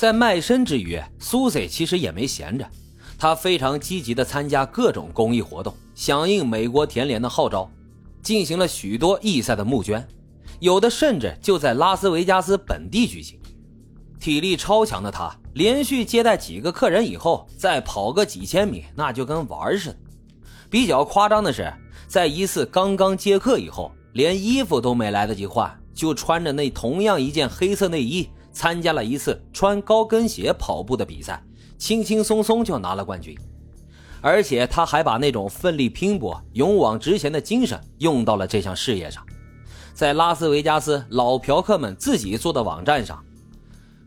[0.00, 2.66] 在卖身之余，苏 C 其实也没闲着，
[3.18, 7.70] 他非常积极地参加各种公益活动，响应美国田联的号召，
[8.22, 10.08] 进行了许多义赛的募捐，
[10.58, 13.38] 有的甚至就在拉斯维加斯本地举行。
[14.18, 19.96] 体力超强的他，连续接待几个客人以后，再跑个几千米，那就跟玩似的。
[20.70, 21.70] 比较夸张的是，
[22.08, 28.26] 在一次刚刚接客以后，连衣服都没来得及换，就穿着那同样一件黑色内衣。
[28.52, 31.42] 参加了一次穿高跟鞋跑步的比赛，
[31.78, 33.36] 轻轻松松就拿了冠军，
[34.20, 39.24] 而且他还把那种奋力拼搏、勇往直前的精神用到了这项事业上。
[39.94, 43.22] 在拉斯维加斯老嫖客们自己做的网站上，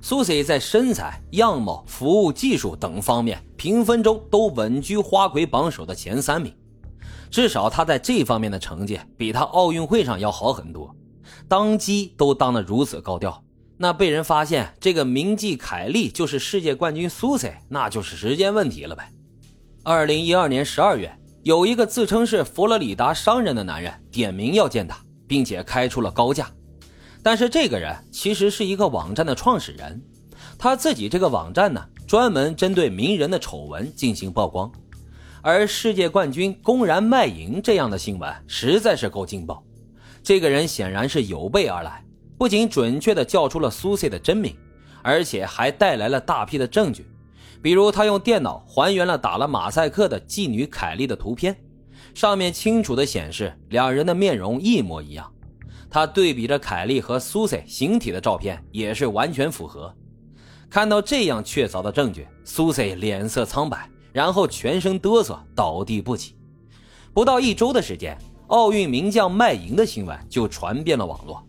[0.00, 6.52] 苏西在身材、样貌、服务技术等方面评分中都稳居花魁榜首的前三名，
[7.30, 10.94] 至少他在这方面的成绩比他奥运会上要好很多，
[11.46, 13.42] 当机都当得如此高调。
[13.82, 19.10] 那被人发现这个名妓凯莉就是世界冠军苏塞，那就是时间问题了呗。
[19.82, 21.12] 二零一二年十二月，
[21.42, 26.48] 有一个自称是佛罗里达商人的男人点名要见他，并且开出了高价。
[27.24, 30.00] 但是这个人其实是一个网站的创始人，
[30.56, 34.70] 他自己这个网站呢，专门针对名人的丑闻进行曝光，
[35.42, 39.60] 而世界冠军公然卖淫这样的新闻实在是够劲爆。
[40.22, 42.04] 这个人显然是有备而来。
[42.42, 44.52] 不仅准确地叫出了苏塞的真名，
[45.00, 47.06] 而且还带来了大批的证据，
[47.62, 51.56] 比如他用电脑还原了打了马赛克的妓女凯莉的图片，
[52.14, 55.32] 上面清楚地显示两人的面容一模一样。
[55.88, 59.94] 他对比着凯莉和苏塞形体的照片，也是完全符合。
[60.68, 66.34] 看到这样确凿的证据，苏塞脸色苍白，然后全身哆嗦，倒地不起。
[67.14, 68.18] 不到一周的时间，
[68.48, 71.40] 奥运名将卖淫的新闻就传遍了网络。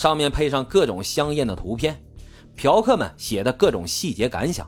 [0.00, 2.02] 上面配上各种香艳的图片，
[2.56, 4.66] 嫖客们写的各种细节感想，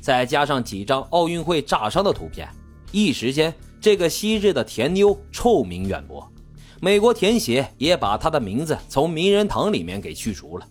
[0.00, 2.48] 再加上几张奥运会炸伤的图片，
[2.92, 6.24] 一时间这个昔日的甜妞臭名远播。
[6.80, 10.66] 美国田协也把她的名字从名人堂里面给去除了，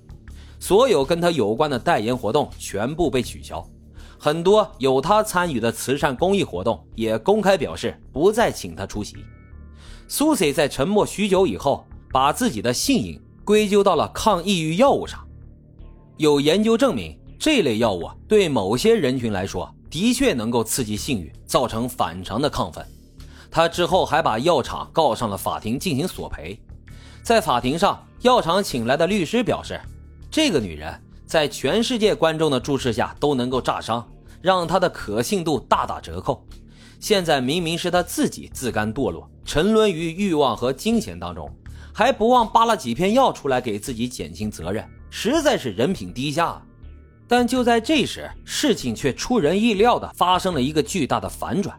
[0.58, 3.62] 所有跟她有关的代言活动全部被取消，
[4.18, 9.18] 很多有她参与的慈善公益活动也公开表示不再请她出席。
[10.08, 13.22] 苏西在沉默许久以后，把自己的姓瘾。
[13.48, 15.26] 归咎到了抗抑郁药物上，
[16.18, 22.86] 有研究证明，这类药物对某些人群来说，的确能够刺激性欲，造成反常的亢奋。
[23.50, 26.60] 他之后还把药厂告上了法庭进行索赔。
[27.24, 29.80] 在法庭上，药厂请来的律师表示，
[30.30, 30.94] 这个女人
[31.26, 34.06] 在全世界观众的注视下都能够炸伤，
[34.42, 36.46] 让她的可信度大打折扣。
[37.00, 41.50] 现在明明是她自己自甘堕落，沉沦于欲望和金钱当中。
[41.98, 46.62] 还不忘扒了几片药出来给自己减轻责任，实在是人品低下。
[47.28, 51.76] 但就在这时，事情却出人意料的发生了一个巨大的反转。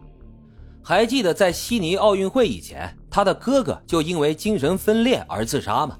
[0.82, 5.96] 还记得在悉尼奥运会以前，他的哥哥就因为精神分裂而自杀吗？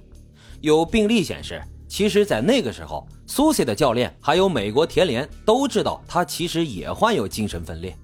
[0.63, 7.97] 有病例显示，其实，在那个时候，苏西的教练还有美国田联都知道他其实也患有精神分裂。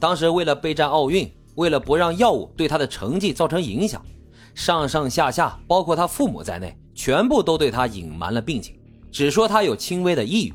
[0.00, 4.04] 当时为了备战奥运，为了不让药物对他的成绩造成影响。
[4.54, 8.78] 上上下下，包括他父母在内，全部都对他隐瞒了病情，
[9.10, 10.54] 只说他有轻微的抑郁。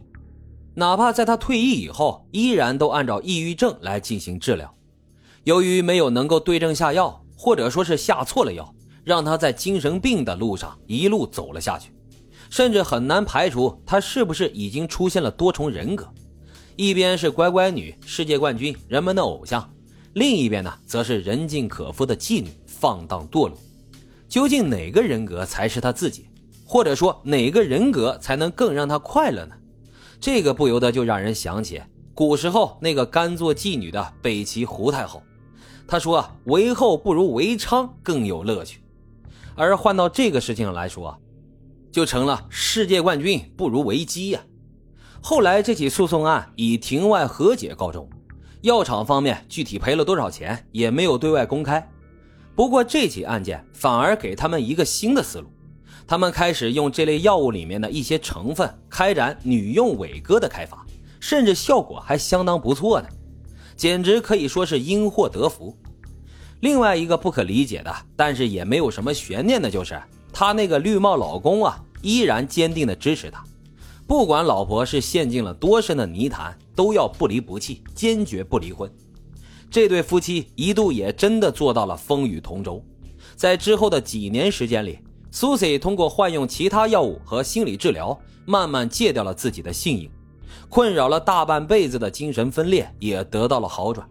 [0.74, 4.74] 哪怕在他退役以后，依然都按照抑郁症来进行治疗。
[5.44, 8.74] 由于没有能够对症下药，或者说是下错了药，
[9.04, 11.92] 让他在精神病的路上一路走了下去，
[12.50, 16.08] 甚至很难排除他是不是已经出现了多重人格。
[16.78, 19.70] 一边是乖乖女、世界冠军、人们的偶像，
[20.14, 23.58] 另一边呢，则是人尽可夫的妓女，放荡堕落。
[24.30, 26.30] 究竟哪个人格才是他自己，
[26.64, 29.56] 或者说哪个人格才能更让他快乐呢？
[30.22, 31.82] 这个不由得就让人想起
[32.14, 35.24] 古时候那个甘做妓女的北齐胡太后。
[35.88, 38.80] 他说：“为后不如为娼更有乐趣。”
[39.56, 41.20] 而换到这个事情来说，
[41.92, 44.40] 就成了世界冠军不如为鸡呀。
[45.22, 48.08] 后来这起诉讼案以庭外和解告终，
[48.62, 51.90] 药厂方面具体赔了多少钱也没有对外公开。
[52.60, 55.48] 不过这起案件反而给他们一个新的思路，
[56.06, 60.86] 他们开始用这类药物里面的一些成分开展女用伟哥的开发，
[61.22, 63.08] 甚至效果还相当不错呢，
[63.78, 65.74] 简直可以说是因祸得福。
[66.60, 69.98] 另外一个不可理解的，但是也没有什么悬念的，就是
[70.34, 73.42] 他那个绿帽老公啊，依然坚定的支持他，
[74.06, 78.92] 不管老婆是陷进了多深的泥潭，都要不离不弃，坚决不离婚。
[79.72, 82.84] 这对夫妻一度也真的做到了风雨同舟，
[83.36, 85.00] 在之后的几年时间里，
[85.32, 90.10] 苏西通过换用其他药物和心理治疗，慢慢戒掉了自己的性瘾，
[90.70, 94.08] 困扰了大半辈子的精神分裂也得到了好转，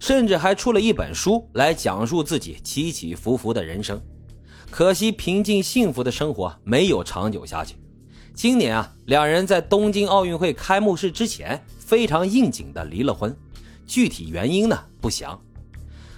[0.00, 4.00] 甚至还出了一本书来讲述自己起起伏伏的人生。
[4.68, 7.76] 可惜平静幸福的生活没有长久下去。
[8.34, 13.34] 今年啊，两人在东京奥运会开幕式之前非常应景的离了婚，
[13.86, 15.40] 具体原因呢不详。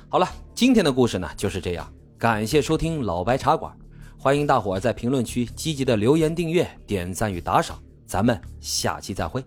[0.09, 3.77] 好了，今天的故事呢就是这样，感谢收听老白茶馆，
[4.19, 9.45] 欢迎大伙在评论区积极的留言、订阅、点赞与打赏，咱们下期再会。